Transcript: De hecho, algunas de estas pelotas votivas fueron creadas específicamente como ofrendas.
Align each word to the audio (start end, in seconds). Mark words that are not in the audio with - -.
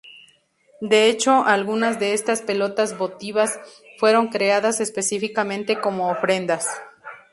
De 0.79 1.09
hecho, 1.09 1.45
algunas 1.45 1.99
de 1.99 2.13
estas 2.15 2.41
pelotas 2.41 2.97
votivas 2.97 3.59
fueron 3.99 4.29
creadas 4.29 4.81
específicamente 4.81 5.79
como 5.79 6.09
ofrendas. 6.09 6.67